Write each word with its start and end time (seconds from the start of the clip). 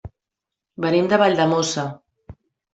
Venim 0.87 1.11
de 1.13 1.21
Valldemossa. 1.25 1.87